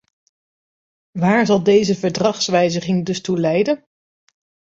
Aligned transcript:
Waar 1.11 1.45
zal 1.45 1.63
deze 1.63 1.95
verdragswijziging 1.95 3.05
dus 3.05 3.21
toe 3.21 3.39
leiden? 3.39 3.85